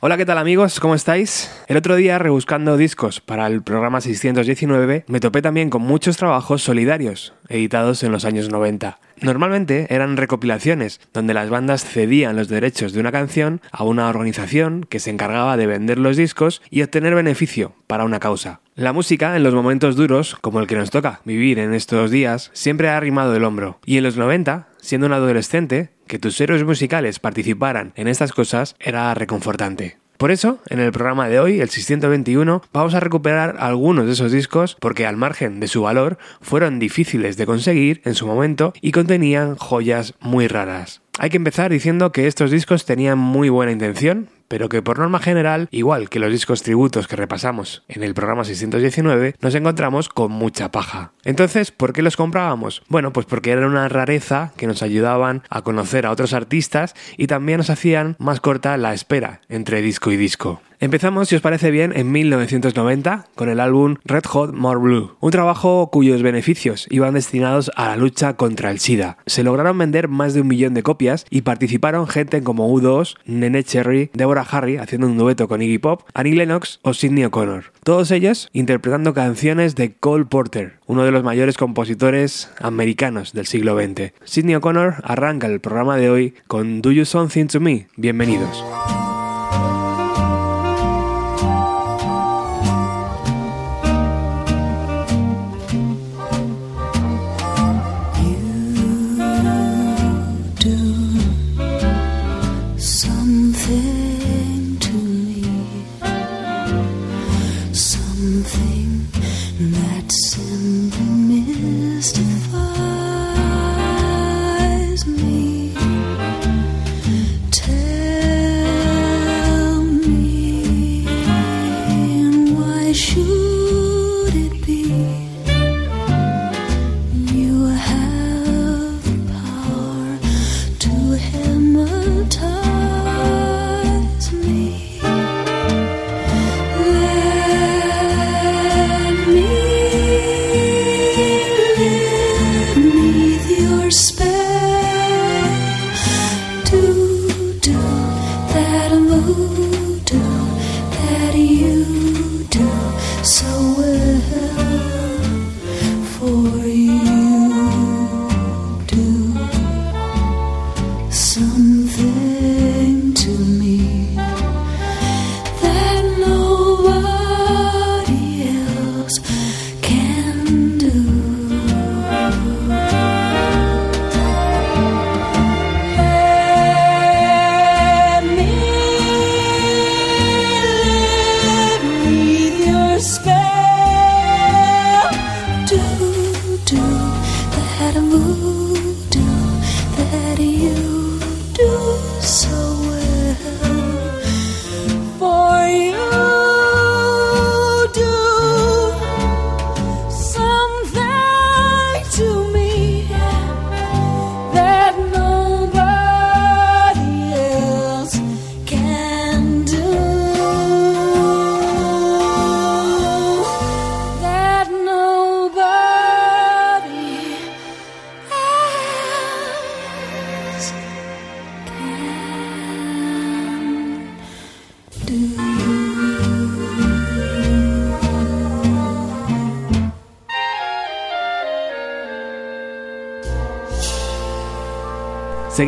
[0.00, 0.78] Hola, ¿qué tal amigos?
[0.78, 1.50] ¿Cómo estáis?
[1.66, 6.62] El otro día, rebuscando discos para el programa 619, me topé también con muchos trabajos
[6.62, 9.00] solidarios, editados en los años 90.
[9.20, 14.86] Normalmente eran recopilaciones, donde las bandas cedían los derechos de una canción a una organización
[14.88, 18.60] que se encargaba de vender los discos y obtener beneficio para una causa.
[18.76, 22.52] La música, en los momentos duros, como el que nos toca vivir en estos días,
[22.52, 23.80] siempre ha arrimado el hombro.
[23.84, 28.74] Y en los 90, siendo un adolescente, que tus héroes musicales participaran en estas cosas
[28.80, 29.98] era reconfortante.
[30.18, 34.32] Por eso, en el programa de hoy, el 621, vamos a recuperar algunos de esos
[34.32, 38.90] discos porque al margen de su valor fueron difíciles de conseguir en su momento y
[38.90, 41.02] contenían joyas muy raras.
[41.20, 45.18] Hay que empezar diciendo que estos discos tenían muy buena intención, pero que por norma
[45.20, 50.32] general, igual que los discos tributos que repasamos en el programa 619, nos encontramos con
[50.32, 51.12] mucha paja.
[51.24, 52.82] Entonces, ¿por qué los comprábamos?
[52.88, 57.26] Bueno, pues porque eran una rareza que nos ayudaban a conocer a otros artistas y
[57.26, 60.60] también nos hacían más corta la espera entre disco y disco.
[60.80, 65.32] Empezamos, si os parece bien, en 1990 con el álbum Red Hot More Blue, un
[65.32, 69.18] trabajo cuyos beneficios iban destinados a la lucha contra el SIDA.
[69.26, 73.64] Se lograron vender más de un millón de copias y participaron gente como U2, Nene
[73.64, 77.72] Cherry, Deborah Harry haciendo un dueto con Iggy Pop, Annie Lennox o Sidney O'Connor.
[77.82, 83.76] Todos ellos interpretando canciones de Cole Porter, uno de los mayores compositores americanos del siglo
[83.76, 84.12] XX.
[84.22, 87.88] Sidney O'Connor arranca el programa de hoy con Do You Something to Me.
[87.96, 88.64] Bienvenidos.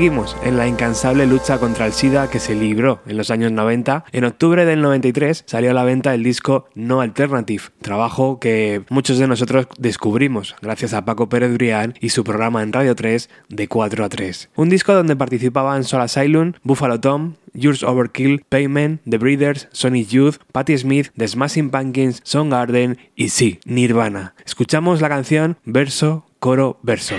[0.00, 4.06] Seguimos en la incansable lucha contra el SIDA que se libró en los años 90.
[4.12, 9.18] En octubre del 93 salió a la venta el disco No Alternative, trabajo que muchos
[9.18, 13.68] de nosotros descubrimos gracias a Paco Pérez Brián y su programa en Radio 3 de
[13.68, 14.48] 4 a 3.
[14.56, 20.36] Un disco donde participaban Soul Asylum, Buffalo Tom, Yours Overkill, Payment, The Breeders, Sonic Youth,
[20.50, 24.34] Patti Smith, The Smashing Pumpkins, Garden y sí, Nirvana.
[24.46, 27.16] Escuchamos la canción verso, coro, verso.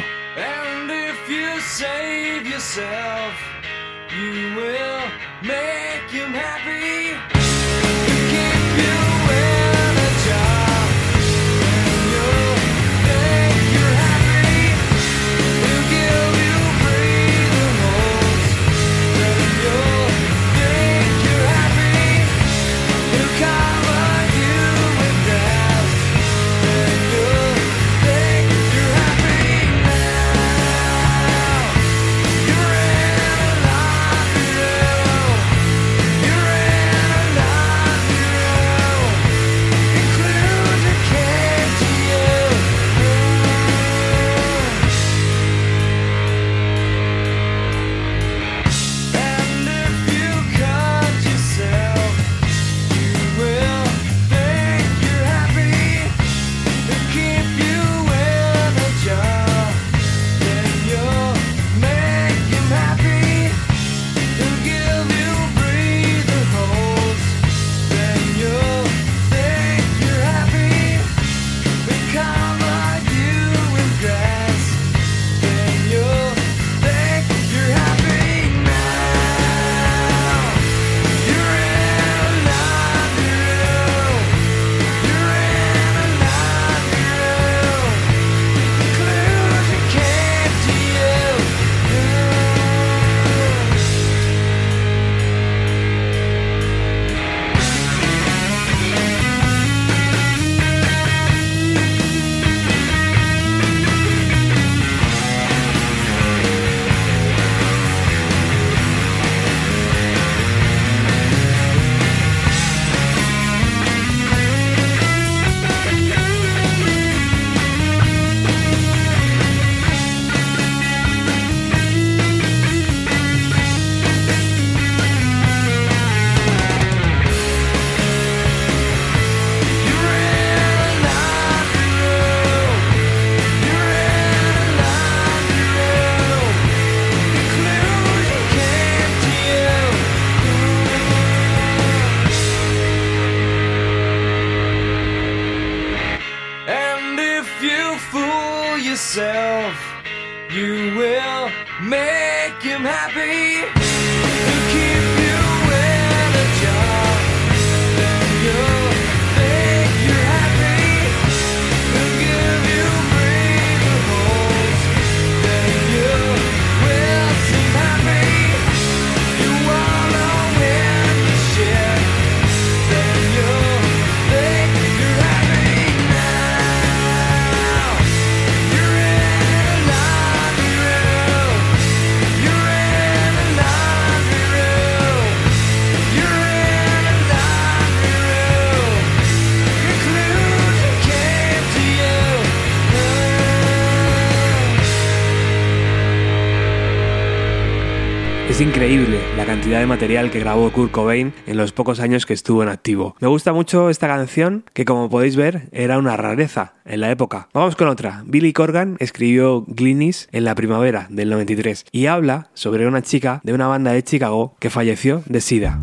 [199.80, 203.16] De material que grabó Kurt Cobain en los pocos años que estuvo en activo.
[203.22, 207.48] Me gusta mucho esta canción, que como podéis ver era una rareza en la época.
[207.54, 208.22] Vamos con otra.
[208.26, 213.54] Billy Corgan escribió Glynis en la primavera del 93 y habla sobre una chica de
[213.54, 215.80] una banda de Chicago que falleció de sida.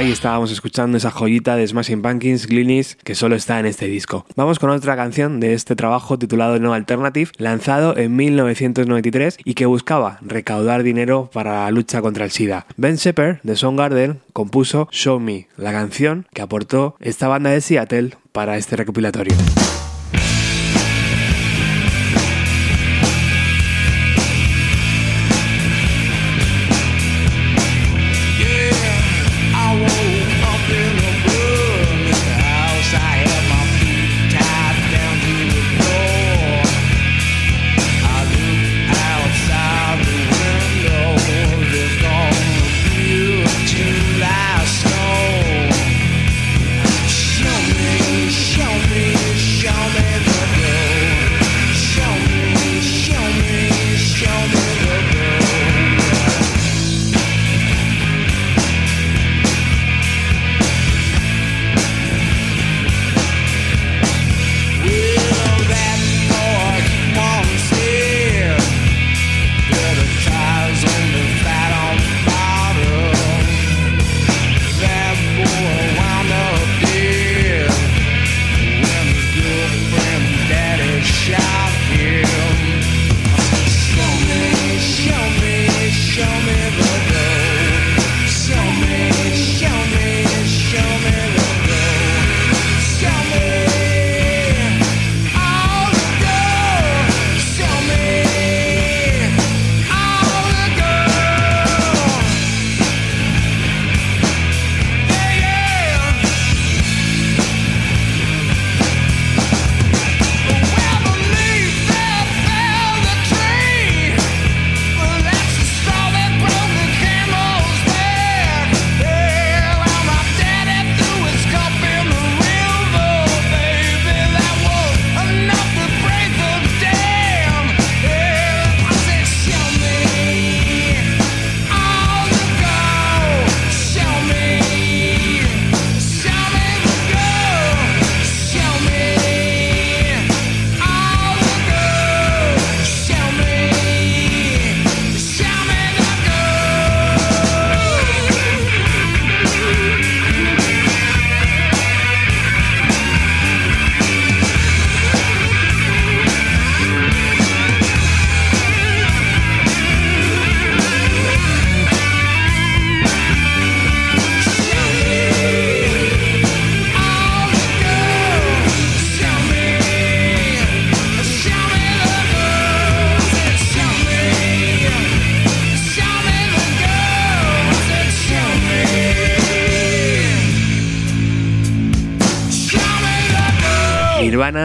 [0.00, 4.24] Ahí estábamos escuchando esa joyita de Smashing Pumpkins, Gleanies, que solo está en este disco.
[4.34, 9.66] Vamos con otra canción de este trabajo titulado No Alternative, lanzado en 1993 y que
[9.66, 12.64] buscaba recaudar dinero para la lucha contra el SIDA.
[12.78, 18.16] Ben Shepard, de Soundgarden, compuso Show Me, la canción que aportó esta banda de Seattle
[18.32, 19.36] para este recopilatorio.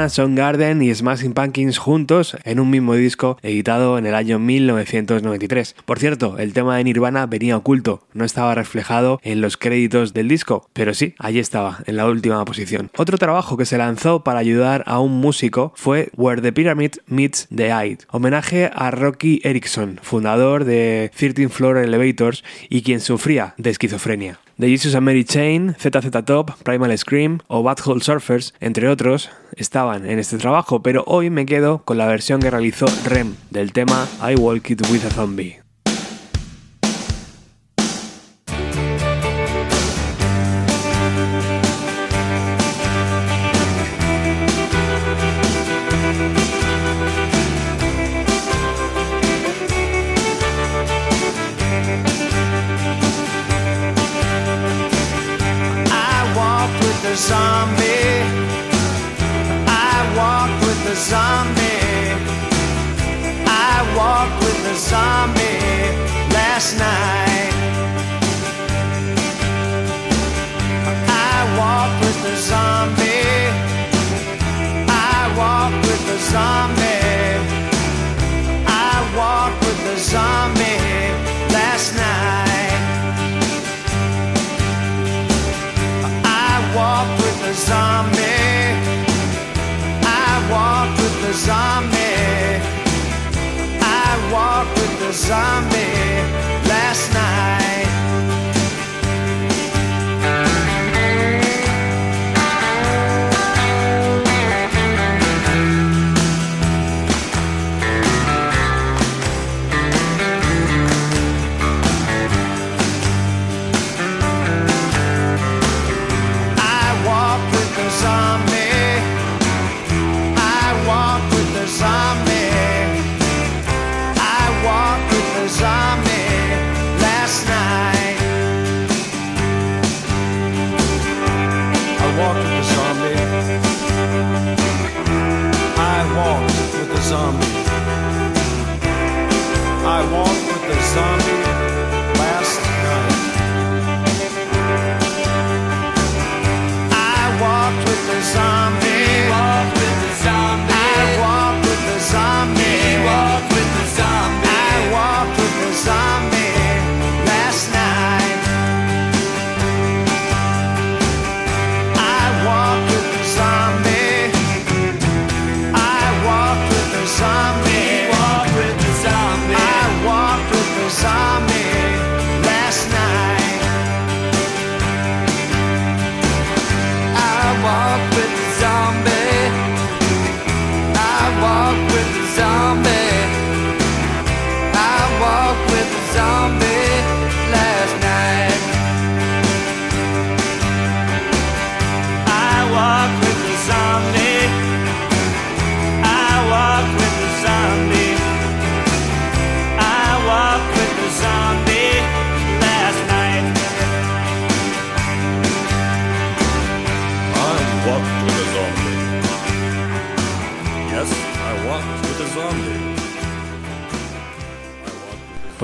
[0.05, 5.75] Nirvana, Soundgarden y Smashing Pumpkins juntos en un mismo disco editado en el año 1993.
[5.85, 10.27] Por cierto, el tema de Nirvana venía oculto, no estaba reflejado en los créditos del
[10.27, 12.91] disco, pero sí, allí estaba, en la última posición.
[12.97, 17.47] Otro trabajo que se lanzó para ayudar a un músico fue Where the Pyramid Meets
[17.55, 23.71] the Eye, homenaje a Rocky Erickson, fundador de 13 Floor Elevators y quien sufría de
[23.71, 24.39] esquizofrenia.
[24.57, 30.05] The Jesus and Mary Chain, ZZ Top, Primal Scream o Butthole Surfers, entre otros, estaban
[30.09, 34.07] en este trabajo, pero hoy me quedo con la versión que realizó Rem del tema
[34.21, 35.64] I Walk It With a Zombie.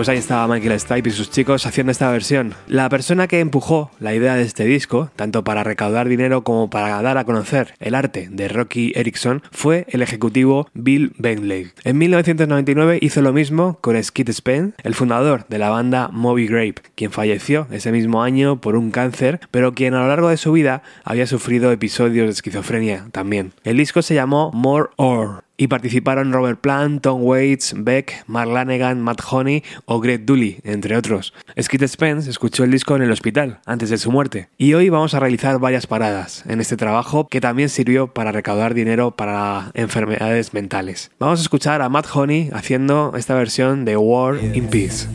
[0.02, 2.56] Pues ahí estaba Michael Stipe y sus chicos haciendo esta versión.
[2.68, 7.00] La persona que empujó la idea de este disco, tanto para recaudar dinero como para
[7.04, 11.70] dar a conocer el arte de Rocky Erickson, fue el ejecutivo Bill Bentley.
[11.84, 16.82] En 1999 hizo lo mismo con Skid Spence, el fundador de la banda Moby Grape,
[16.96, 20.52] quien falleció ese mismo año por un cáncer, pero quien a lo largo de su
[20.52, 23.54] vida había sufrido episodios de esquizofrenia también.
[23.64, 29.00] El disco se llamó More Or y participaron Robert Plant, Tom Waits, Beck, Mark Lanegan,
[29.00, 31.36] Matt Honey o Greg Dooley, entre otros.
[31.62, 35.14] Skid Spence escuchó el disco en el hospital antes de su muerte y hoy vamos
[35.14, 40.52] a realizar varias paradas en este trabajo que también sirvió para recaudar dinero para enfermedades
[40.56, 41.12] mentales.
[41.20, 45.08] Vamos a escuchar a Matt Honey haciendo esta versión de War in Peace.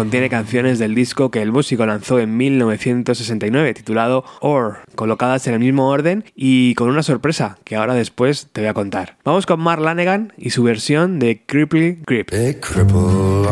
[0.00, 5.60] Contiene canciones del disco que el músico lanzó en 1969 titulado Or, colocadas en el
[5.60, 9.18] mismo orden y con una sorpresa que ahora después te voy a contar.
[9.24, 11.74] Vamos con Mark Lanegan y su versión de Grip.
[12.06, 13.44] Cripple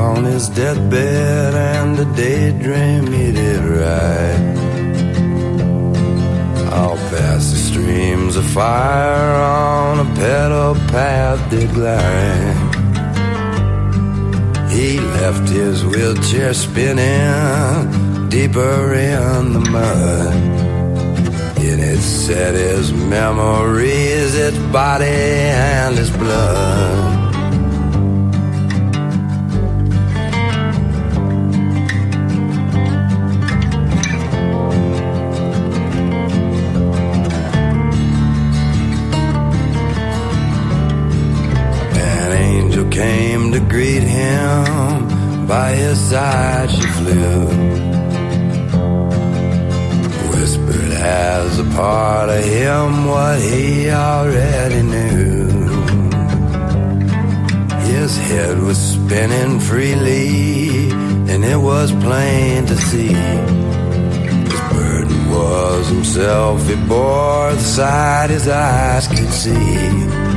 [7.11, 10.29] past the streams of fire on a path.
[14.71, 20.35] He left his wheelchair spinning deeper in the mud.
[21.59, 27.17] In its set his memories, its body and its blood.
[41.97, 43.38] An angel came
[43.69, 45.47] greet him.
[45.47, 47.47] By his side she flew.
[50.31, 55.49] Whispered as a part of him what he already knew.
[57.93, 60.91] His head was spinning freely,
[61.31, 63.15] and it was plain to see.
[64.53, 70.28] His burden was himself, he bore the sight his eyes could see.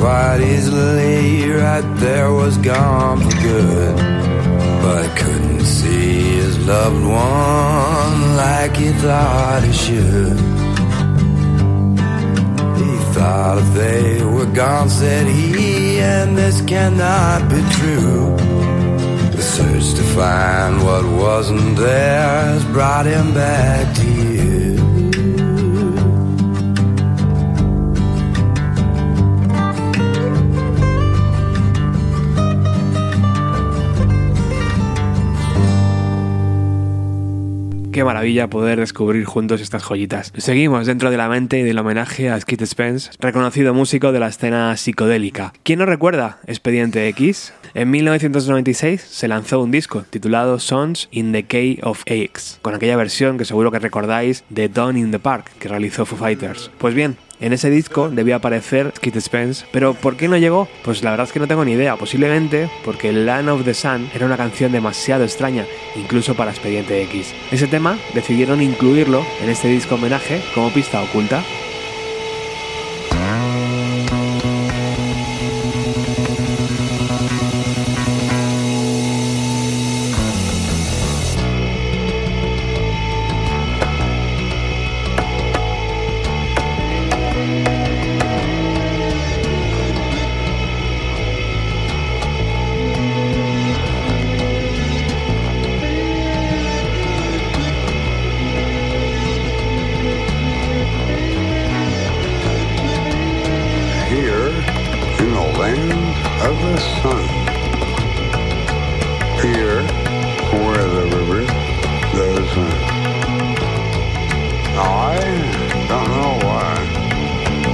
[0.00, 3.96] Quite easily, right there was gone for good.
[4.82, 10.38] But he couldn't see his loved one like he thought he should.
[12.80, 18.36] He thought if they were gone, said he, and this cannot be true.
[19.36, 23.94] The search to find what wasn't there has brought him back
[38.00, 40.32] Qué maravilla poder descubrir juntos estas joyitas.
[40.38, 44.28] Seguimos dentro de la mente y del homenaje a Skid Spence, reconocido músico de la
[44.28, 45.52] escena psicodélica.
[45.64, 47.52] ¿Quién no recuerda Expediente X?
[47.74, 52.96] En 1996 se lanzó un disco titulado Songs in the Key of X, con aquella
[52.96, 56.70] versión que seguro que recordáis de Dawn in the Park que realizó Foo Fighters.
[56.78, 60.68] Pues bien, en ese disco debía aparecer Skid Spence, pero ¿por qué no llegó?
[60.84, 64.10] Pues la verdad es que no tengo ni idea, posiblemente porque Land of the Sun
[64.14, 67.34] era una canción demasiado extraña, incluso para Expediente X.
[67.50, 71.42] Ese tema decidieron incluirlo en este disco homenaje como pista oculta.
[105.70, 106.00] In land
[106.48, 107.24] of the sun.
[109.42, 109.82] Here
[110.62, 111.42] where the river
[112.16, 112.72] goes in.
[114.76, 115.18] I
[115.88, 116.74] don't know why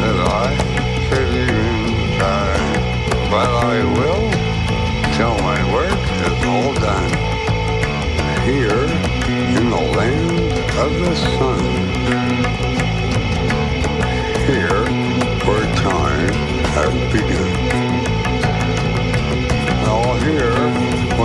[0.02, 0.48] that I
[1.06, 2.48] should even try,
[3.30, 4.26] but I will
[5.16, 7.12] till my work is all done.
[8.44, 8.84] Here
[9.58, 10.52] in the land
[10.84, 11.75] of the sun.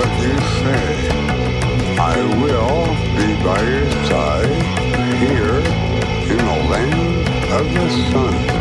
[0.01, 1.09] What you say.
[1.99, 2.85] I will
[3.17, 4.63] be by your side
[5.21, 5.57] here
[6.31, 8.60] in the land of the sun.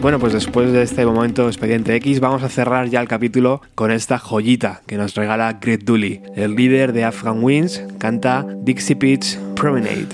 [0.00, 3.90] Bueno, pues después de este momento expediente X, vamos a cerrar ya el capítulo con
[3.90, 6.22] esta joyita que nos regala Greg Dooley.
[6.34, 10.08] El líder de Afghan Winds canta Dixie Pitch Promenade.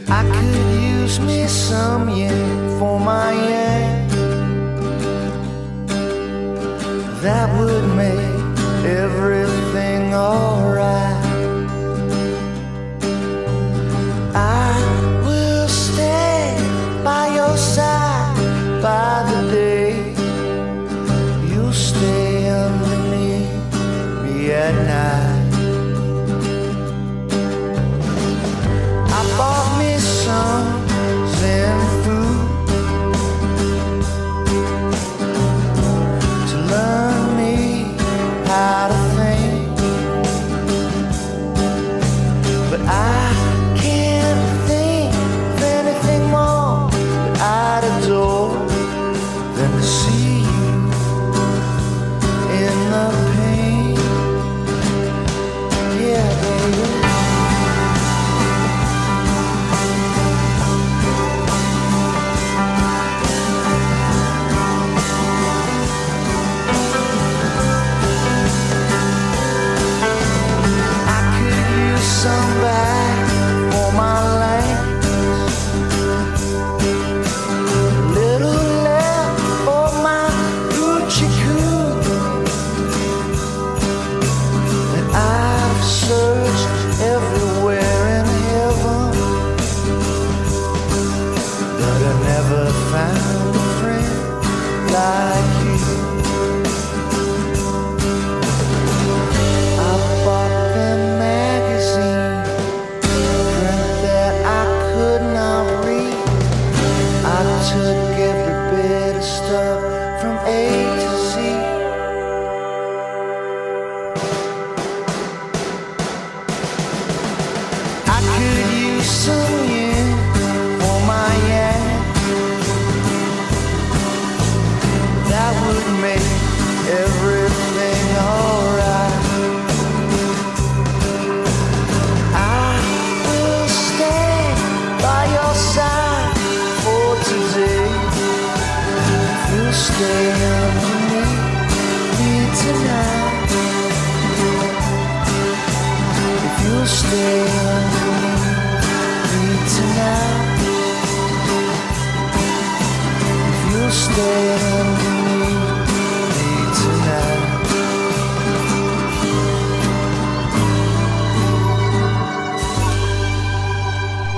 [154.16, 154.55] You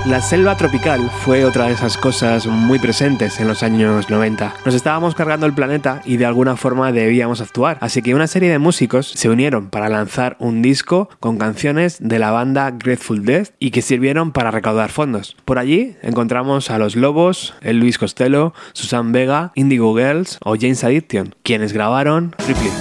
[0.09, 4.55] La selva tropical fue otra de esas cosas muy presentes en los años 90.
[4.65, 8.49] Nos estábamos cargando el planeta y de alguna forma debíamos actuar, así que una serie
[8.49, 13.49] de músicos se unieron para lanzar un disco con canciones de la banda Grateful Dead
[13.59, 15.37] y que sirvieron para recaudar fondos.
[15.45, 20.83] Por allí encontramos a Los Lobos, el Luis Costello, Susan Vega, Indigo Girls o James
[20.83, 22.71] Addiction, quienes grabaron Ripley.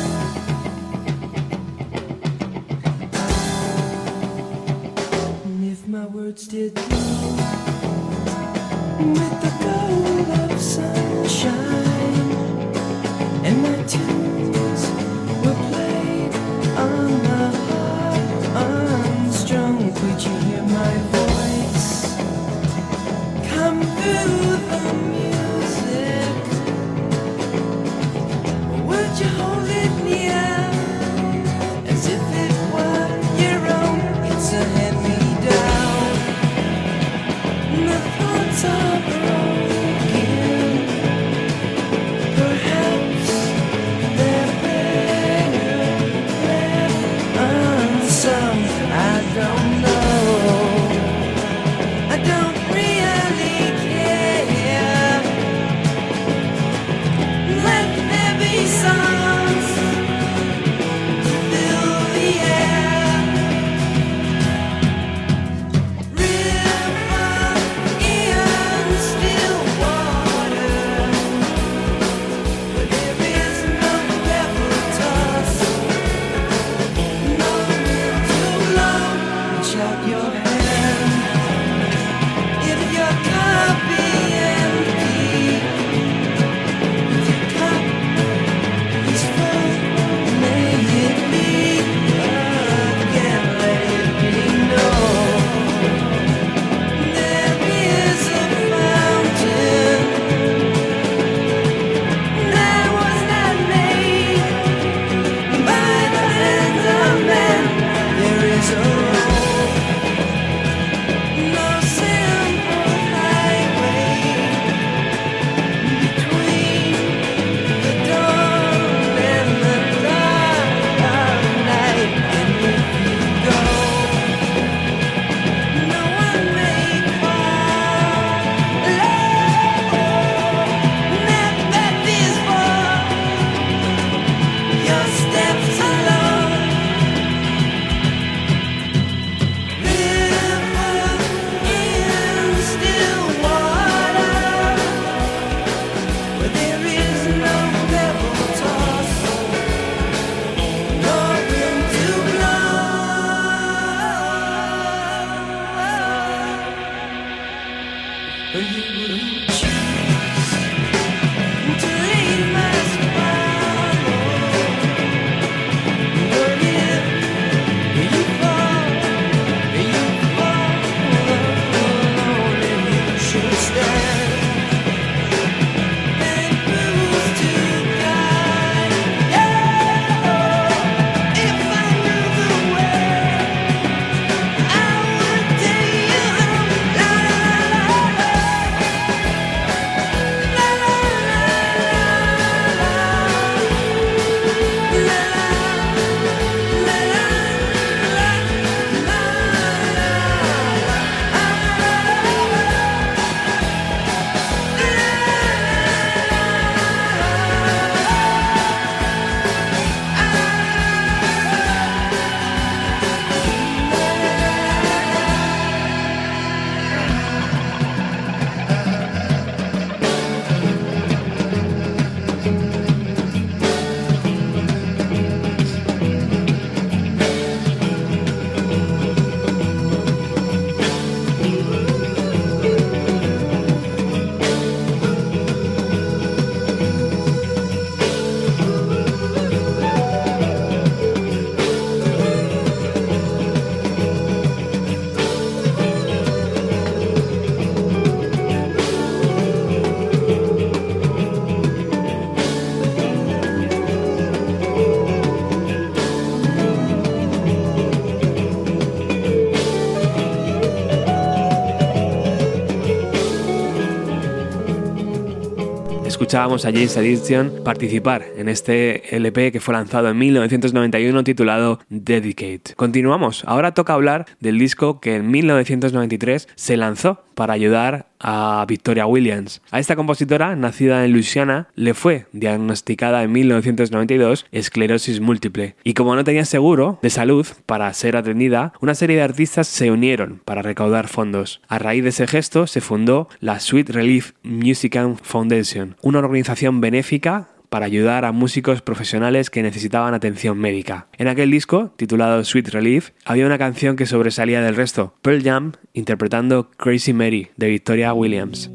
[266.28, 272.74] Escuchábamos a James Addiction participar en este LP que fue lanzado en 1991 titulado Dedicate.
[272.76, 279.06] Continuamos, ahora toca hablar del disco que en 1993 se lanzó para ayudar a Victoria
[279.06, 279.62] Williams.
[279.70, 285.76] A esta compositora, nacida en Luisiana, le fue diagnosticada en 1992 esclerosis múltiple.
[285.84, 289.90] Y como no tenía seguro de salud para ser atendida, una serie de artistas se
[289.90, 291.60] unieron para recaudar fondos.
[291.68, 297.48] A raíz de ese gesto se fundó la Sweet Relief Music Foundation, una organización benéfica
[297.68, 301.08] para ayudar a músicos profesionales que necesitaban atención médica.
[301.18, 305.72] En aquel disco, titulado Sweet Relief, había una canción que sobresalía del resto, Pearl Jam
[305.92, 308.70] interpretando Crazy Mary de Victoria Williams.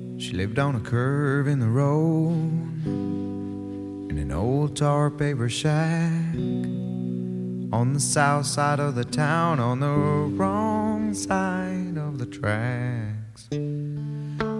[4.09, 6.33] In an old tar paper shack
[7.73, 9.87] on the south side of the town, on the
[10.37, 13.49] wrong side of the tracks.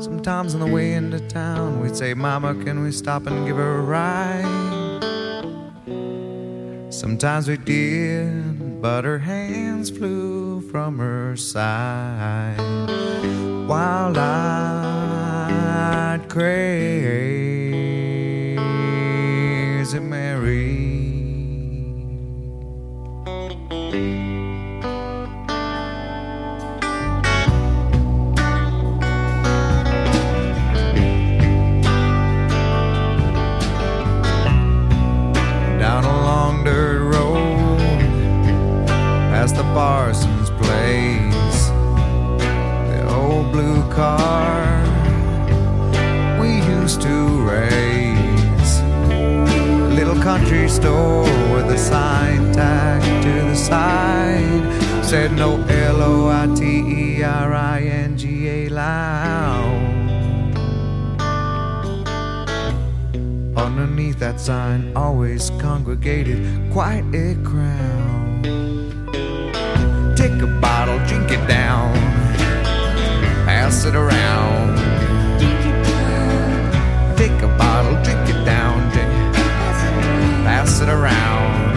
[0.03, 3.77] Sometimes on the way into town, we'd say, Mama, can we stop and give her
[3.77, 5.01] a ride?
[6.93, 12.57] Sometimes we did, but her hands flew from her side
[13.65, 17.79] while I'd crazy
[20.01, 20.32] Mary.
[39.73, 41.67] Parson's place
[42.91, 44.83] the old blue car
[46.39, 48.81] we used to race.
[49.97, 56.53] Little country store with a sign tacked to the side said no L O I
[56.55, 60.57] T E R I N G A lounge.
[63.57, 68.12] Underneath that sign always congregated quite a crowd.
[70.93, 71.93] Bottle, drink it down,
[73.47, 74.77] pass it around.
[77.17, 79.09] Take a bottle, drink it down, drink,
[80.45, 81.73] pass it around.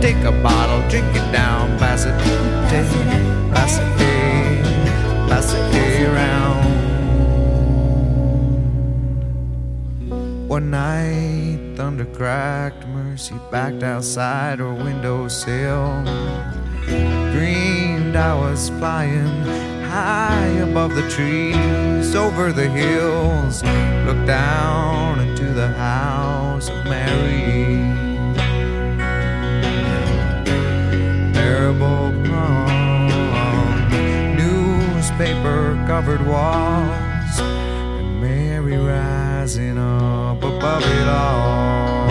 [0.00, 2.16] Take a bottle, drink it down, pass it,
[2.70, 2.88] take,
[3.52, 4.62] pass it, hey,
[5.28, 6.66] pass it hey, around.
[10.48, 16.04] One night, thunder cracked, Mercy backed outside her windowsill.
[16.86, 19.42] Dreamed I was flying
[19.82, 23.62] high above the trees, over the hills.
[24.06, 27.82] Looked down into the house of Mary.
[31.34, 33.88] Marble palm,
[34.36, 42.05] newspaper covered walls, and Mary rising up above it Next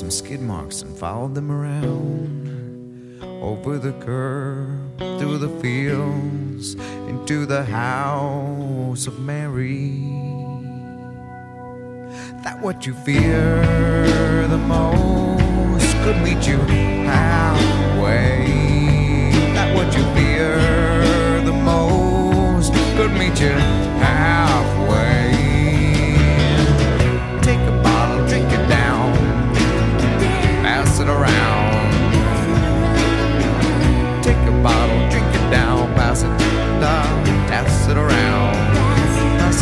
[0.00, 3.20] some skid marks and followed them around.
[3.42, 6.74] Over the curb, through the fields,
[7.06, 10.00] into the house of Mary.
[12.42, 16.56] That what you fear the most could meet you
[17.04, 18.46] halfway.
[19.52, 23.52] That what you fear the most could meet you
[24.00, 24.49] halfway.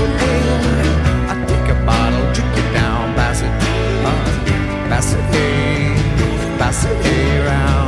[0.01, 3.51] I take a bottle, drink it down, pass it,
[4.07, 7.88] uh, pass it pass it around.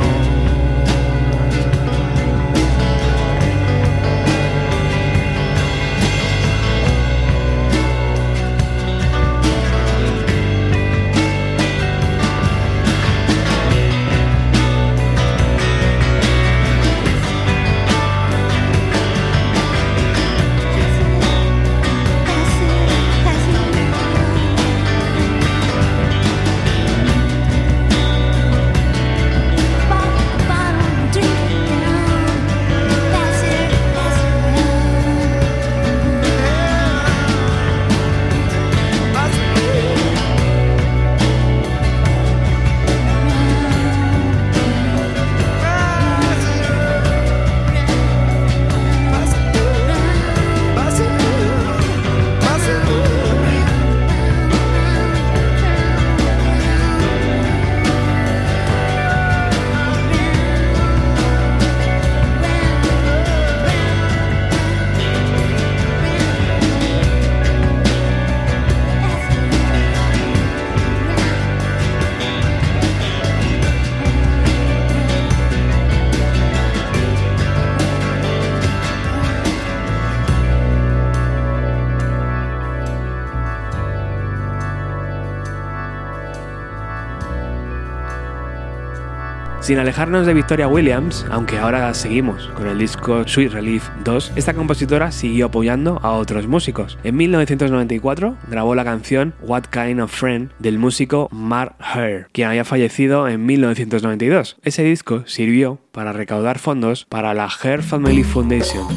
[89.61, 94.55] Sin alejarnos de Victoria Williams, aunque ahora seguimos con el disco Sweet Relief 2, esta
[94.55, 96.97] compositora siguió apoyando a otros músicos.
[97.03, 102.65] En 1994 grabó la canción What Kind of Friend del músico Mark Hare, quien había
[102.65, 104.57] fallecido en 1992.
[104.63, 108.87] Ese disco sirvió para recaudar fondos para la Hare Family Foundation.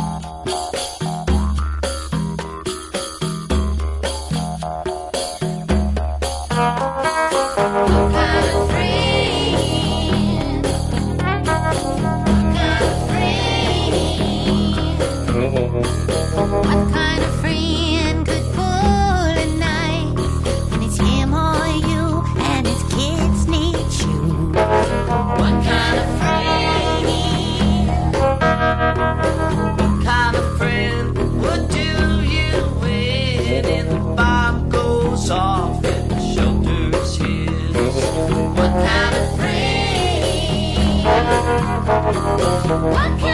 [42.75, 43.34] What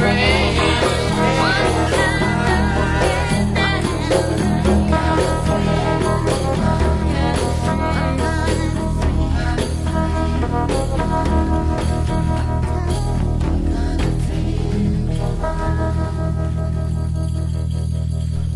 [0.00, 0.30] brain.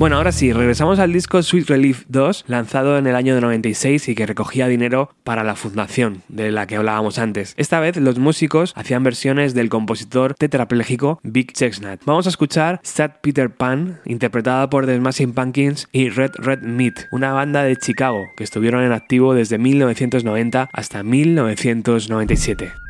[0.05, 4.14] Bueno, ahora sí, regresamos al disco Sweet Relief 2, lanzado en el año 96 y
[4.14, 7.55] que recogía dinero para la fundación de la que hablábamos antes.
[7.57, 12.02] Esta vez los músicos hacían versiones del compositor tetrapléjico Big Chestnut.
[12.05, 17.07] Vamos a escuchar Sad Peter Pan, interpretada por The Smashing Pumpkins y Red Red Meat,
[17.11, 22.84] una banda de Chicago que estuvieron en activo desde 1990 hasta 1997.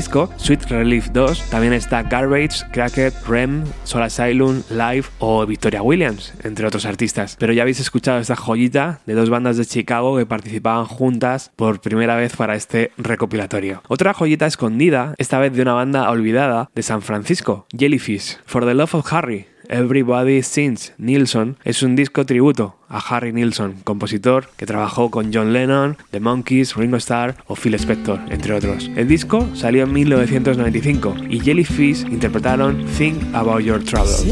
[0.00, 6.32] Disco, Sweet Relief 2, también está Garbage, Cracker, Rem, Soul Asylum, Live o Victoria Williams,
[6.42, 7.36] entre otros artistas.
[7.38, 11.82] Pero ya habéis escuchado esta joyita de dos bandas de Chicago que participaban juntas por
[11.82, 13.82] primera vez para este recopilatorio.
[13.88, 18.72] Otra joyita escondida, esta vez de una banda olvidada de San Francisco, Jellyfish, For the
[18.72, 19.48] Love of Harry.
[19.72, 25.52] Everybody Sings Nilsson es un disco tributo a Harry Nilsson, compositor que trabajó con John
[25.52, 28.90] Lennon, The Monkees, Ringo Starr o Phil Spector, entre otros.
[28.96, 34.24] El disco salió en 1995 y Jellyfish interpretaron think about your troubles.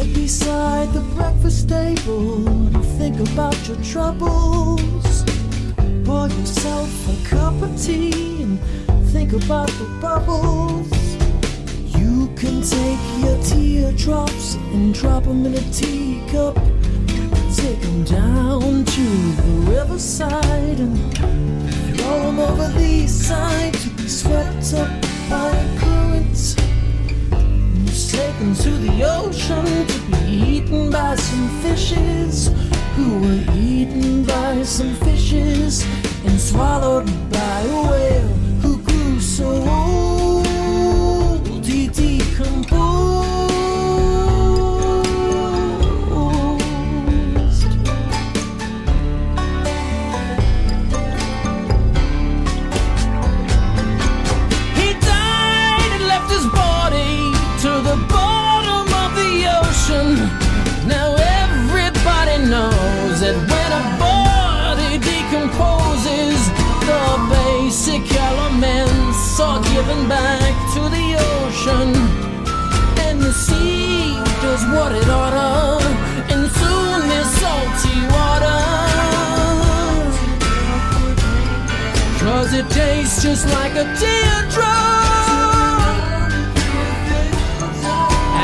[6.05, 8.59] Pour yourself a cup of tea and
[9.13, 10.98] think about the bubbles.
[12.39, 16.55] Can take your teardrops and drop them in a teacup.
[17.57, 19.03] Take them down to
[19.43, 21.17] the riverside and
[21.99, 24.89] throw swallow 'em over the side to be swept up
[25.29, 26.55] by a current.
[27.33, 32.51] And taken to the ocean to be eaten by some fishes
[32.95, 35.85] who were eaten by some fishes
[36.25, 38.33] and swallowed by a whale
[38.63, 39.78] who grew so old
[70.09, 71.89] back to the ocean.
[73.07, 75.85] And the sea does what it oughta,
[76.33, 78.59] and soon there's salty water.
[82.29, 84.69] Cause it tastes just like a teardrop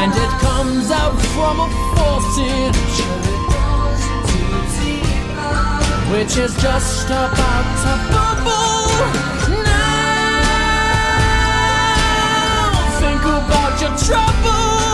[0.00, 2.74] And it comes out from a faucet
[6.12, 9.33] Which is just about to bubble
[13.54, 14.93] about your troubles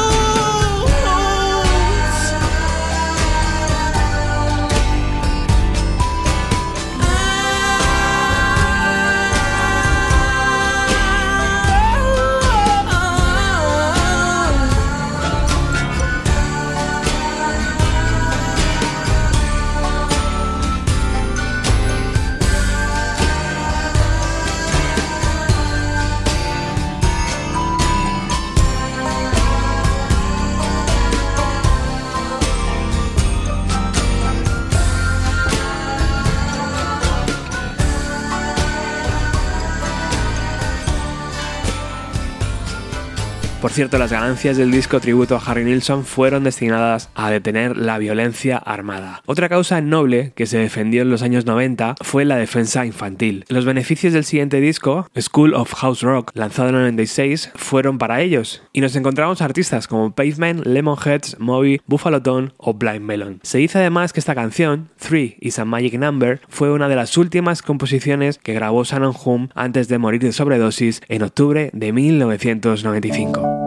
[43.71, 47.99] Por cierto, las ganancias del disco tributo a Harry Nilsson fueron destinadas a detener la
[47.99, 49.23] violencia armada.
[49.27, 53.45] Otra causa noble que se defendió en los años 90 fue la defensa infantil.
[53.49, 58.21] Los beneficios del siguiente disco, School of House Rock, lanzado en el 96, fueron para
[58.23, 63.39] ellos, y nos encontramos artistas como Pavement, Lemonheads, Moby, Buffalo Tone o Blind Melon.
[63.45, 67.17] Se dice además que esta canción, Three is a Magic Number, fue una de las
[67.17, 73.61] últimas composiciones que grabó Shannon Hum antes de morir de sobredosis en octubre de 1995.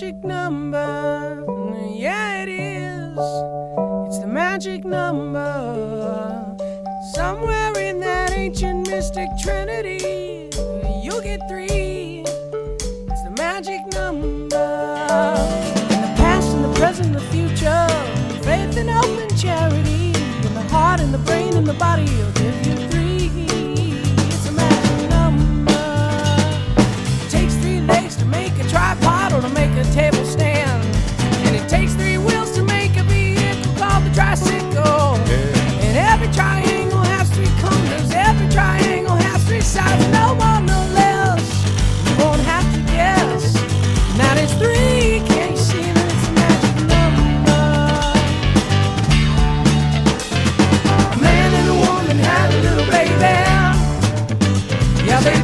[0.00, 1.44] Magic number.
[1.92, 3.18] Yeah, it is.
[4.06, 6.56] It's the magic number.
[7.14, 10.50] Somewhere in that ancient mystic trinity,
[11.02, 12.22] you'll get three.
[13.10, 14.70] It's the magic number.
[15.90, 17.88] In the past and the present the future,
[18.44, 20.12] faith and hope and charity.
[20.46, 23.07] In the heart and the brain and the body, will give you three.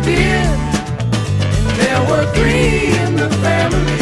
[0.05, 0.19] Did.
[0.19, 3.94] And there were three in the family.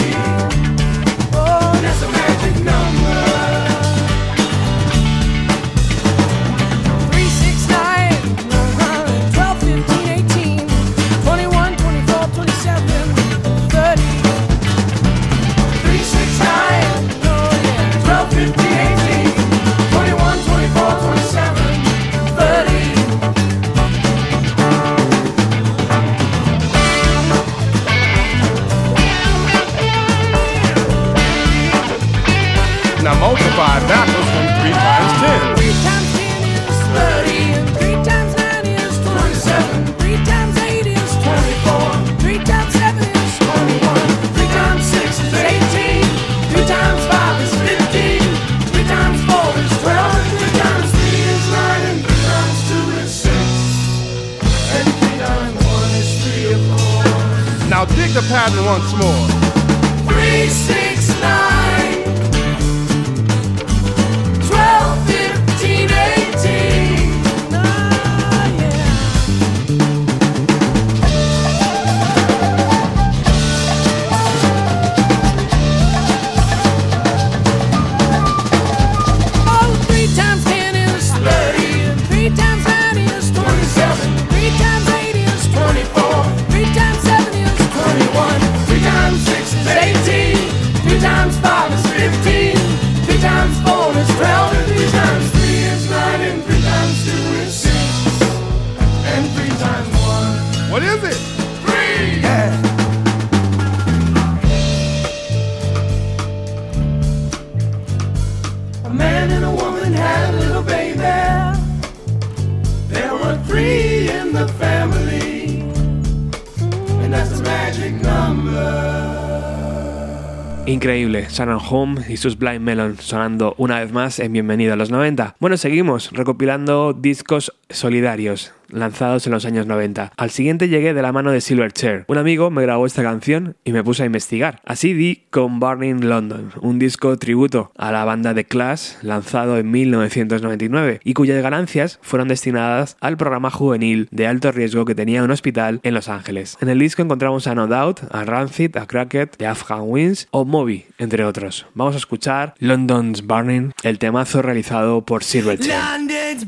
[120.64, 124.90] Increíble, Shannon Home y sus Blind Melon sonando una vez más en Bienvenido a los
[124.90, 125.36] 90.
[125.38, 130.12] Bueno, seguimos recopilando discos solidarios lanzados en los años 90.
[130.16, 132.04] Al siguiente llegué de la mano de Silverchair.
[132.08, 134.60] Un amigo me grabó esta canción y me puse a investigar.
[134.64, 139.70] Así di con Burning London, un disco tributo a la banda The Clash lanzado en
[139.70, 145.30] 1999 y cuyas ganancias fueron destinadas al programa juvenil de alto riesgo que tenía un
[145.30, 146.56] hospital en Los Ángeles.
[146.60, 150.44] En el disco encontramos a No Doubt, a Rancid, a Cracked, The Afghan Winds o
[150.44, 151.66] Moby, entre otros.
[151.74, 155.74] Vamos a escuchar London's Burning, el temazo realizado por Silverchair.
[155.74, 156.46] London's.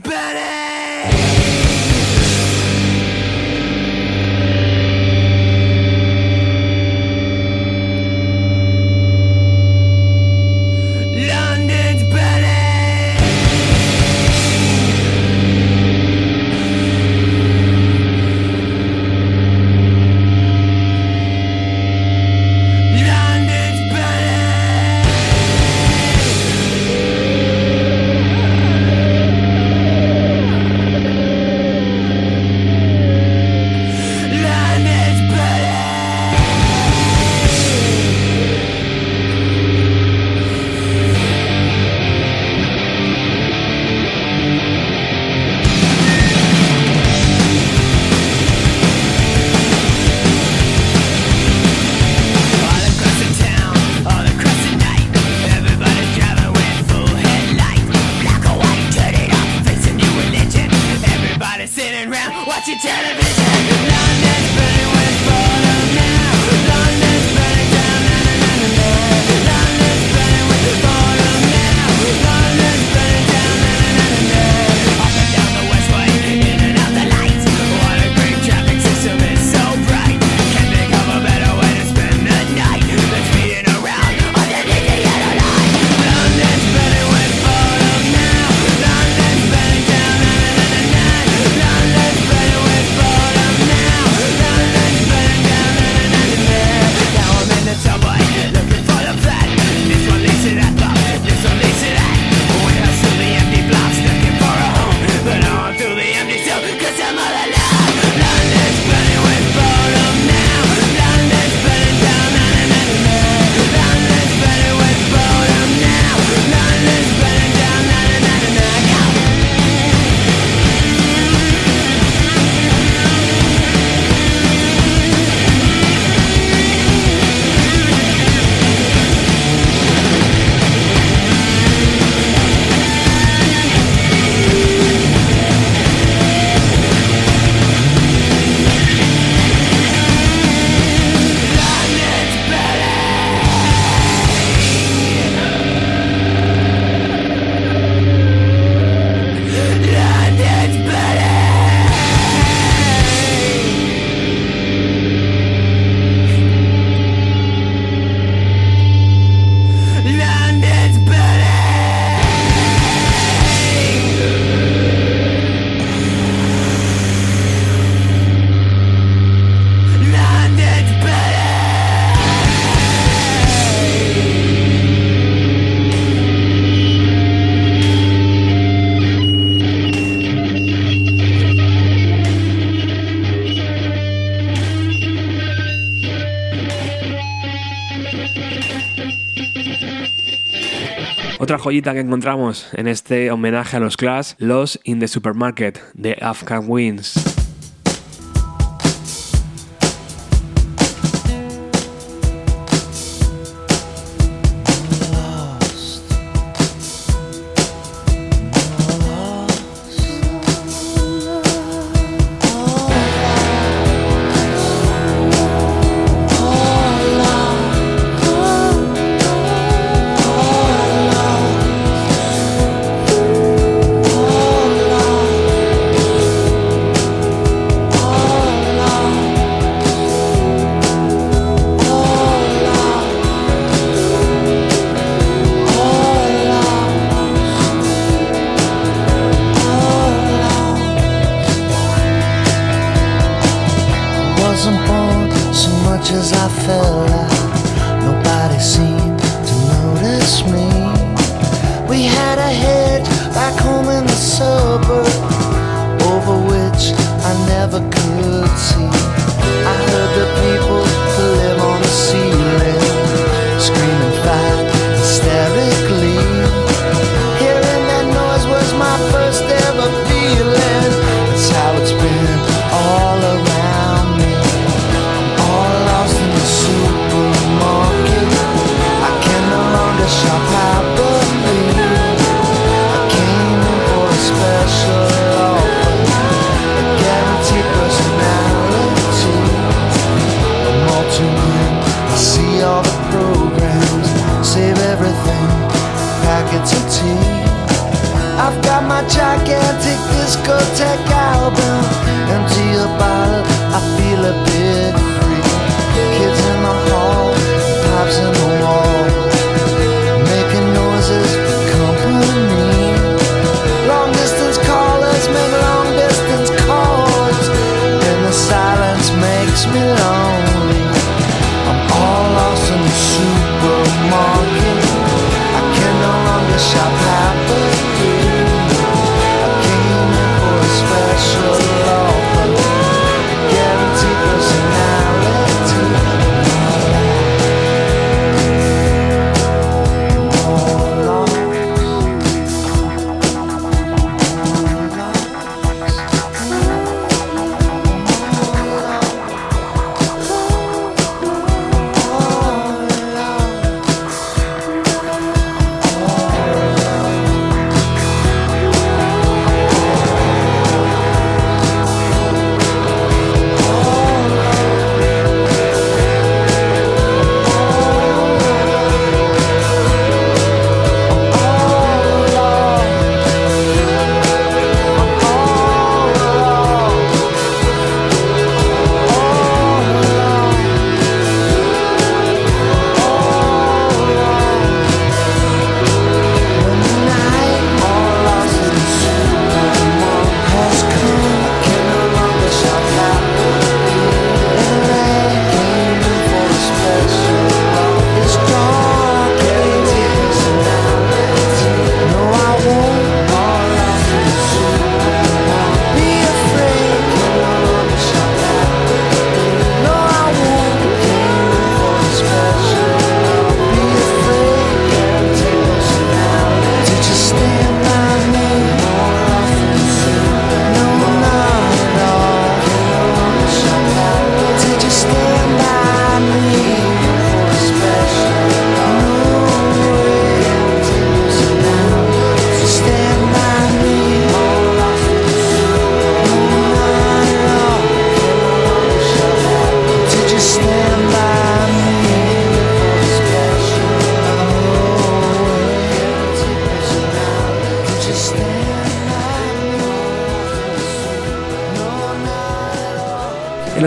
[191.65, 196.65] Joyita que encontramos en este homenaje a los Clash, Los in the Supermarket de Afghan
[196.69, 197.24] Winds.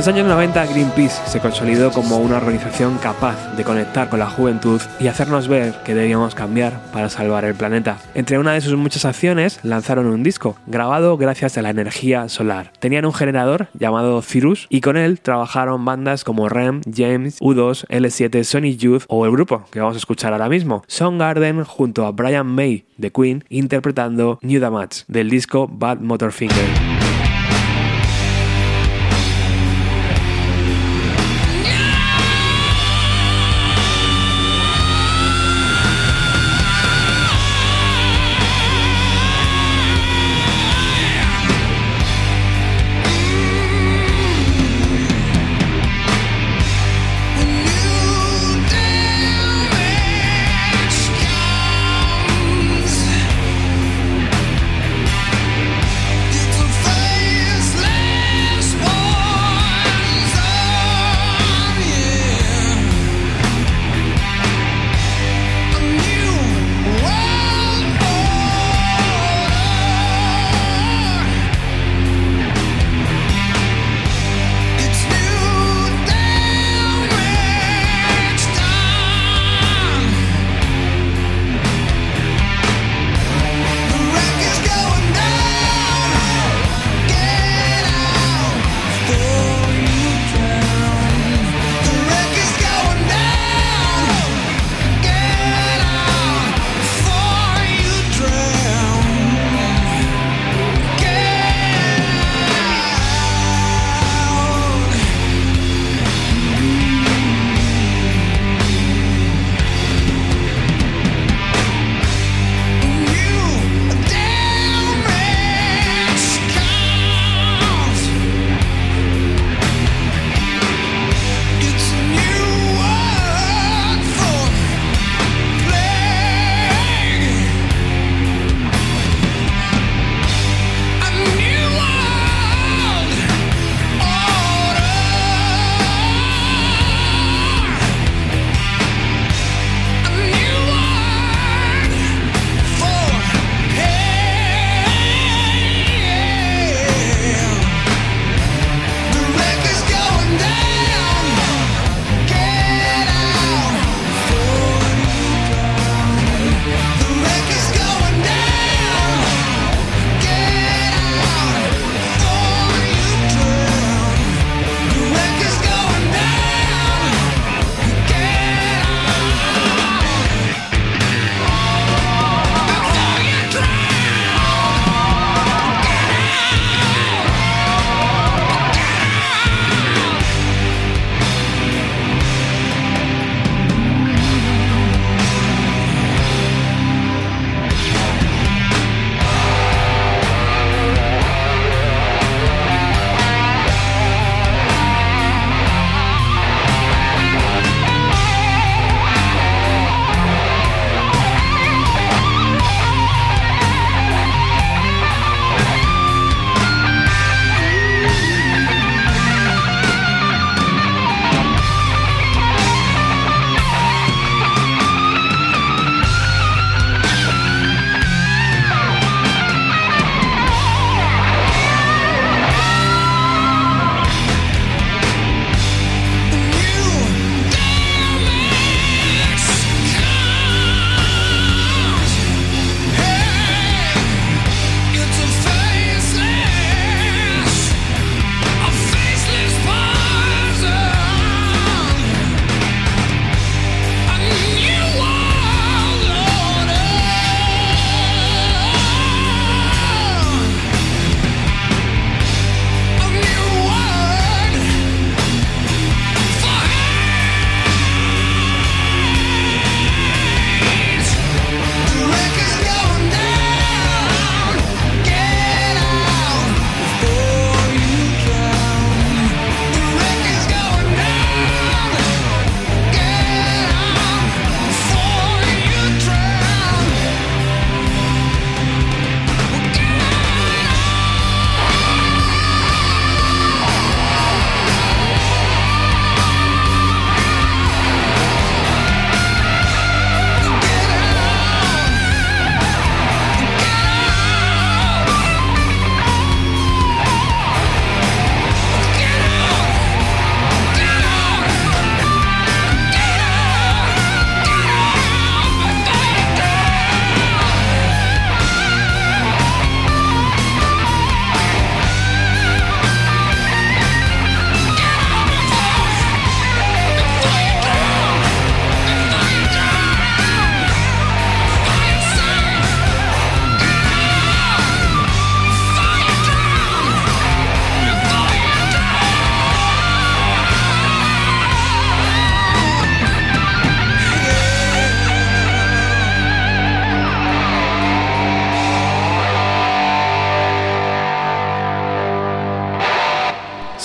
[0.08, 4.80] los años 90 Greenpeace se consolidó como una organización capaz de conectar con la juventud
[5.02, 7.98] y hacernos ver que debíamos cambiar para salvar el planeta.
[8.14, 12.72] Entre una de sus muchas acciones lanzaron un disco, grabado gracias a la energía solar.
[12.80, 18.46] Tenían un generador llamado Cirrus y con él trabajaron bandas como REM, James, U2, L7,
[18.46, 22.48] Sony Youth o el grupo que vamos a escuchar ahora mismo, Soundgarden junto a Brian
[22.48, 26.97] May de Queen interpretando New Damage del disco Bad Motor Finger.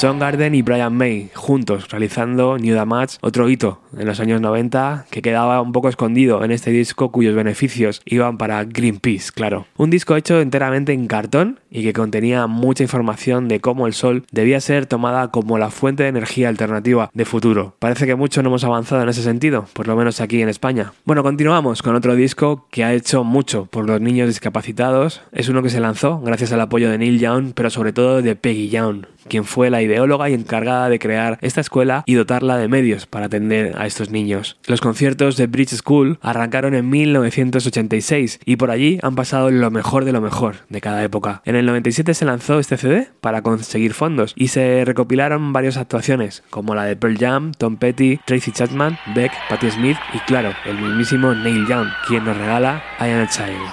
[0.03, 5.23] Soundgarden y Brian May juntos realizando New Damage, otro hito en los años 90 que
[5.23, 9.66] quedaba un poco escondido en este disco cuyos beneficios iban para Greenpeace, claro.
[9.77, 14.24] Un disco hecho enteramente en cartón y que contenía mucha información de cómo el sol
[14.31, 17.74] debía ser tomada como la fuente de energía alternativa de futuro.
[17.81, 20.93] Parece que mucho no hemos avanzado en ese sentido, por lo menos aquí en España.
[21.05, 25.23] Bueno, continuamos con otro disco que ha hecho mucho por los niños discapacitados.
[25.32, 28.36] Es uno que se lanzó gracias al apoyo de Neil Young, pero sobre todo de
[28.36, 32.68] Peggy Young, quien fue la ideóloga y encargada de crear esta escuela y dotarla de
[32.68, 34.59] medios para atender a estos niños.
[34.66, 40.04] Los conciertos de Bridge School arrancaron en 1986 y por allí han pasado lo mejor
[40.04, 41.42] de lo mejor de cada época.
[41.44, 46.42] En el 97 se lanzó este CD para conseguir fondos y se recopilaron varias actuaciones,
[46.50, 50.78] como la de Pearl Jam, Tom Petty, Tracy Chapman, Beck, Patti Smith y claro, el
[50.78, 53.72] mismísimo Neil Young, quien nos regala I Am a Child.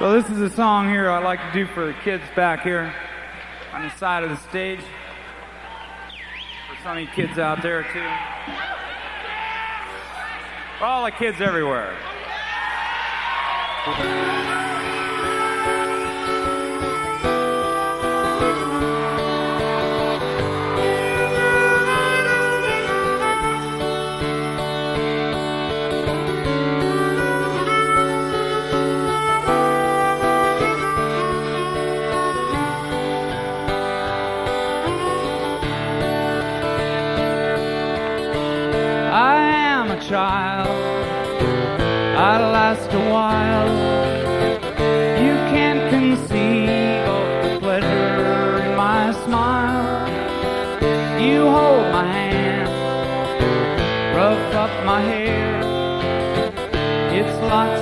[6.79, 8.07] You kids out there too.
[10.81, 11.95] All the kids everywhere.
[42.69, 43.73] Last a while.
[45.25, 50.07] You can't conceive of the pleasure in my smile.
[51.19, 52.69] You hold my hand,
[54.15, 55.49] rough up my hair.
[57.17, 57.78] It's lots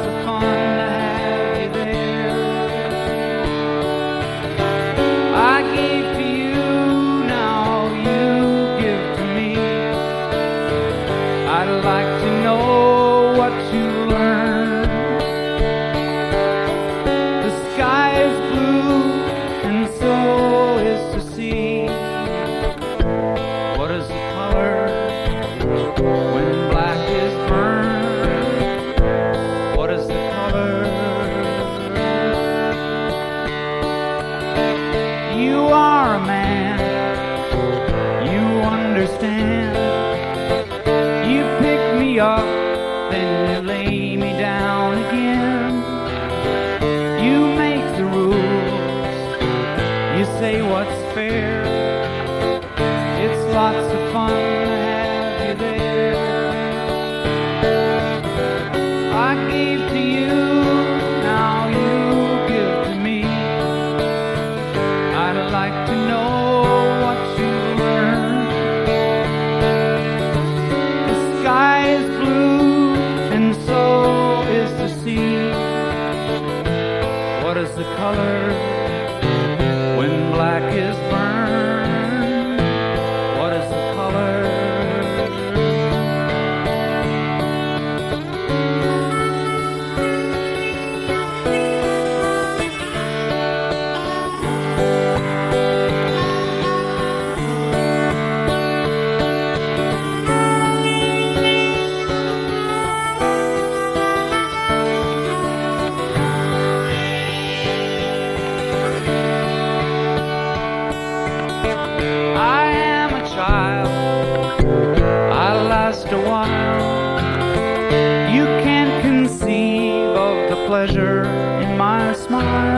[120.78, 121.24] pleasure
[121.64, 122.77] in my smile.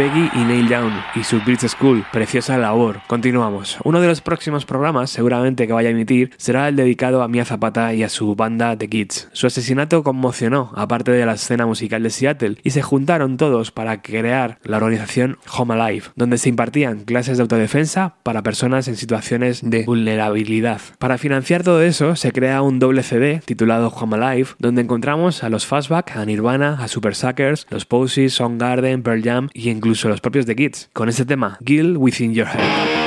[0.00, 3.02] Peggy y Neil Young y su Bridge School, preciosa labor.
[3.06, 3.76] Continuamos.
[3.84, 7.44] Uno de los próximos programas, seguramente que vaya a emitir, será el dedicado a Mia
[7.44, 9.28] Zapata y a su banda The Kids.
[9.34, 13.72] Su asesinato conmocionó a parte de la escena musical de Seattle y se juntaron todos
[13.72, 18.96] para crear la organización Home Alive, donde se impartían clases de autodefensa para personas en
[18.96, 20.80] situaciones de vulnerabilidad.
[20.98, 25.50] Para financiar todo eso, se crea un doble CD titulado Home Alive, donde encontramos a
[25.50, 30.20] los Fastback, a Nirvana, a Super Suckers, los Posies, Soundgarden, Pearl Jam y incluso los
[30.20, 32.99] propios The Kids, con ese tema, Guild Within Your Head.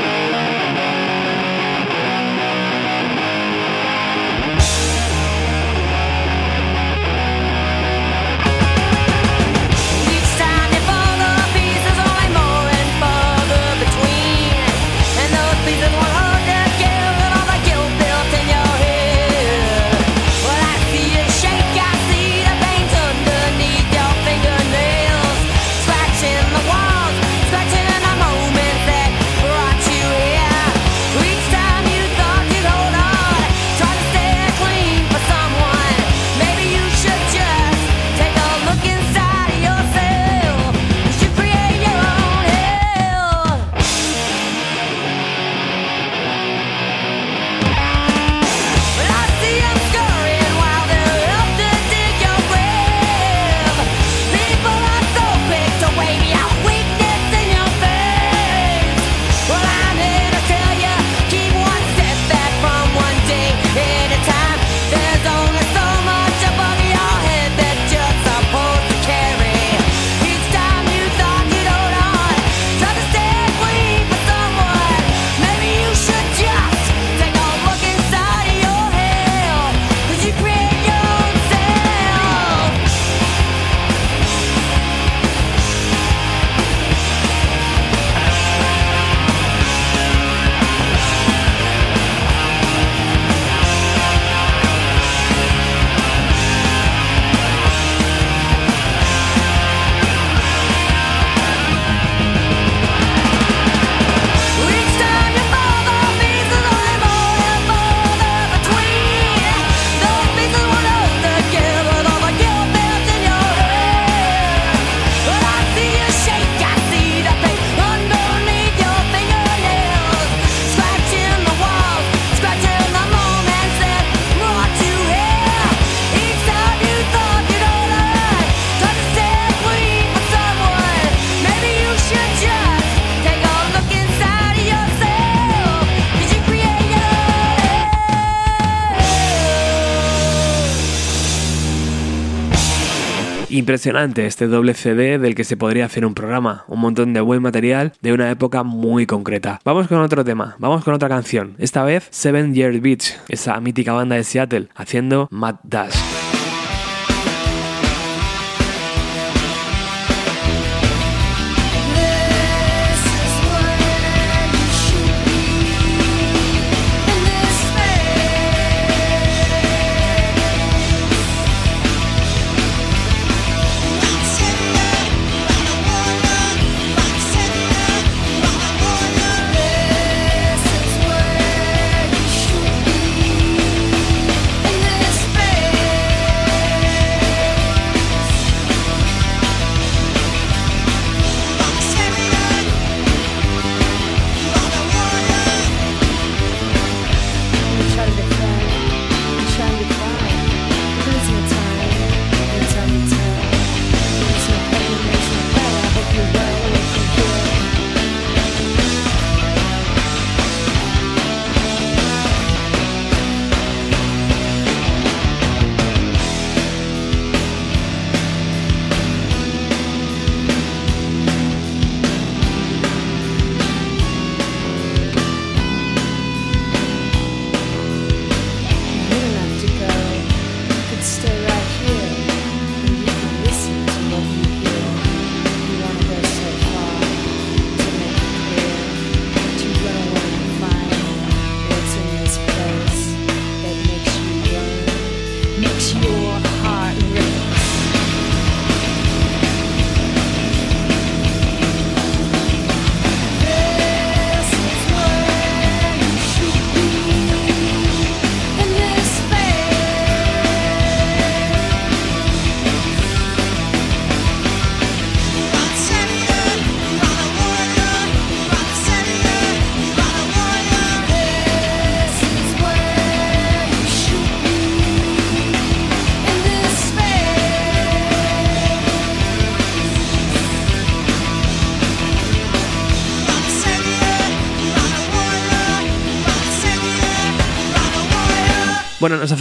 [143.54, 147.40] Impresionante este doble CD del que se podría hacer un programa, un montón de buen
[147.40, 149.60] material de una época muy concreta.
[149.64, 153.94] Vamos con otro tema, vamos con otra canción, esta vez Seven Year Beach, esa mítica
[153.94, 155.94] banda de Seattle, haciendo Mad Dash.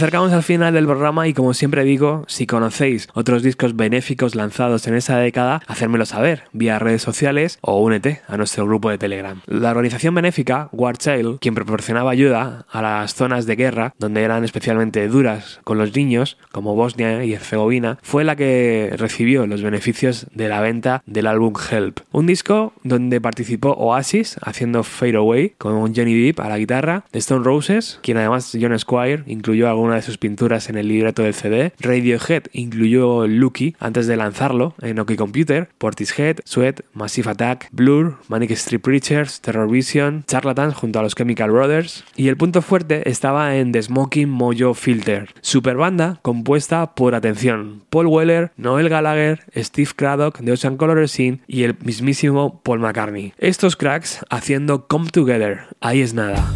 [0.03, 4.85] Acercamos al final del programa y como siempre digo, si conocéis otros discos benéficos lanzados
[4.85, 9.39] en esa década, hacérmelo saber vía redes sociales o únete a nuestro grupo de Telegram.
[9.47, 14.43] La organización benéfica War Child, quien proporcionaba ayuda a las zonas de guerra donde eran
[14.43, 20.27] especialmente duras con los niños, como Bosnia y Herzegovina, fue la que recibió los beneficios
[20.33, 25.95] de la venta del álbum Help, un disco donde participó Oasis haciendo Fade Away con
[25.95, 30.17] Johnny Depp a la guitarra, Stone Roses, quien además John Squire incluyó alguna de sus
[30.17, 35.69] pinturas en el libreto del CD, Radiohead incluyó Lucky antes de lanzarlo en OK Computer,
[35.77, 41.51] Portishead, Sweat, Massive Attack, Blur, Manic Street Preachers, Terror Vision, Charlatans junto a los Chemical
[41.51, 47.15] Brothers y el punto fuerte estaba en The Smoking Mojo Filter, super banda compuesta por
[47.15, 52.79] atención, Paul Weller, Noel Gallagher, Steve Craddock de Ocean Color Scene y el mismísimo Paul
[52.79, 53.33] McCartney.
[53.37, 56.53] Estos cracks haciendo Come Together, ahí es nada.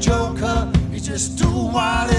[0.00, 2.10] Joker, he just do what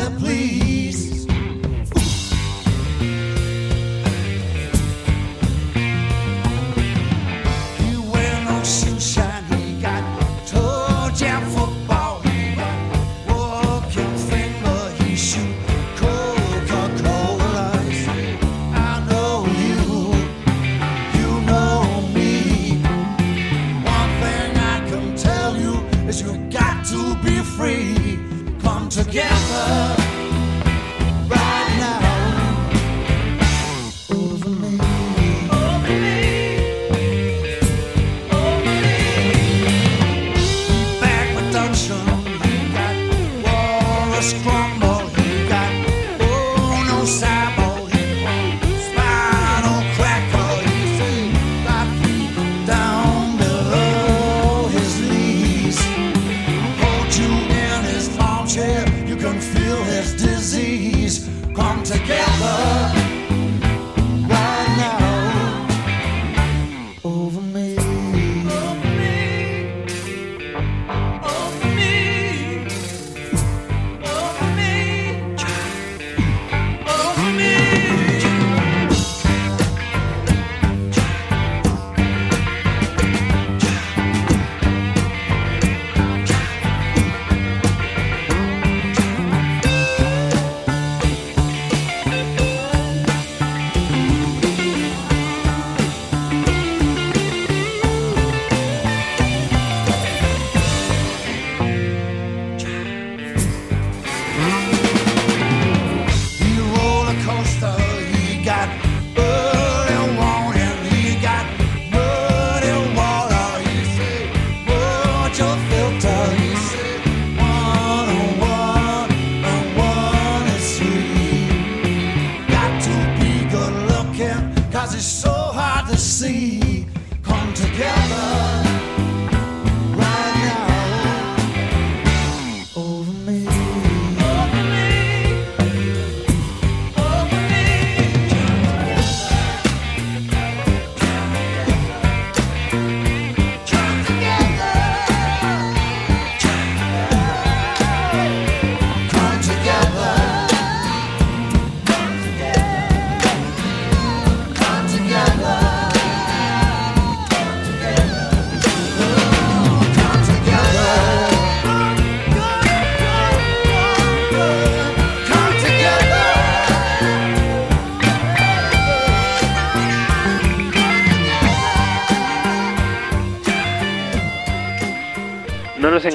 [28.91, 30.01] together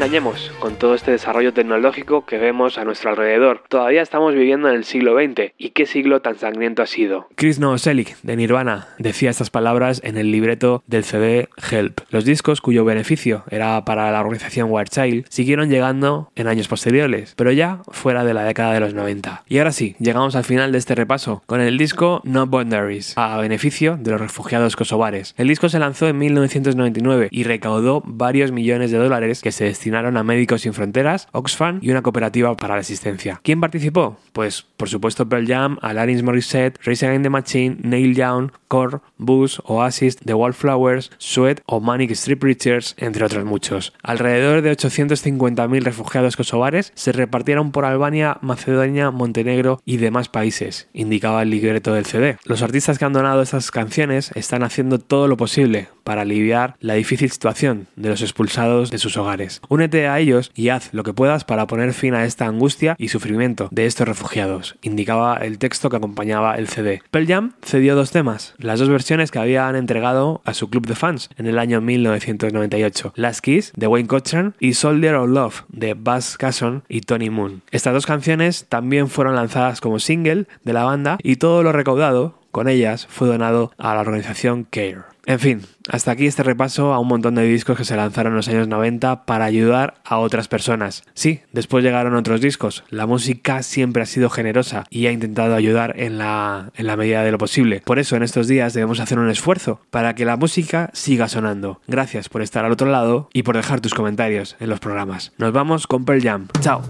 [0.06, 3.62] engañemos con todo este desarrollo tecnológico que vemos a nuestro alrededor.
[3.68, 7.28] Todavía estamos viviendo en el siglo XX y qué siglo tan sangriento ha sido.
[7.36, 12.00] Chris Novoselic de Nirvana decía estas palabras en el libreto del CD Help.
[12.10, 17.34] Los discos cuyo beneficio era para la organización Wild Child siguieron llegando en años posteriores,
[17.36, 19.44] pero ya fuera de la década de los 90.
[19.46, 23.38] Y ahora sí, llegamos al final de este repaso con el disco No Boundaries a
[23.38, 25.32] beneficio de los refugiados kosovares.
[25.38, 30.16] El disco se lanzó en 1999 y recaudó varios millones de dólares que se destinaron
[30.16, 33.40] a Médicos Sin Fronteras, Oxfam y una cooperativa para la asistencia.
[33.42, 34.18] ¿Quién participó?
[34.32, 39.58] Pues, por supuesto, Pearl Jam, Alanis Morissette, Rage Against the Machine, Neil Young, Core, Bush,
[39.64, 43.92] Oasis, The Wallflowers, Sweat o Manic Street Preachers, entre otros muchos.
[44.02, 51.42] Alrededor de 850.000 refugiados kosovares se repartieron por Albania, Macedonia, Montenegro y demás países, indicaba
[51.42, 52.36] el libreto del CD.
[52.44, 56.94] Los artistas que han donado estas canciones están haciendo todo lo posible para aliviar la
[56.94, 59.60] difícil situación de los expulsados de sus hogares.
[59.68, 63.08] Únete a ellos y haz lo que puedas para poner fin a esta angustia y
[63.08, 67.02] sufrimiento de estos refugiados, indicaba el texto que acompañaba el CD.
[67.10, 70.94] Pearl Jam cedió dos temas, las dos versiones que habían entregado a su club de
[70.94, 75.94] fans en el año 1998, Last Kiss de Wayne Cochran y Soldier of Love de
[75.94, 77.62] Buzz Casson y Tony Moon.
[77.70, 82.40] Estas dos canciones también fueron lanzadas como single de la banda y todo lo recaudado
[82.50, 85.02] con ellas fue donado a la organización CARE.
[85.26, 88.36] En fin, hasta aquí este repaso a un montón de discos que se lanzaron en
[88.36, 91.04] los años 90 para ayudar a otras personas.
[91.14, 92.84] Sí, después llegaron otros discos.
[92.90, 97.22] La música siempre ha sido generosa y ha intentado ayudar en la, en la medida
[97.22, 97.82] de lo posible.
[97.84, 101.80] Por eso en estos días debemos hacer un esfuerzo para que la música siga sonando.
[101.86, 105.32] Gracias por estar al otro lado y por dejar tus comentarios en los programas.
[105.38, 106.48] Nos vamos con Pearl Jam.
[106.60, 106.82] Chao.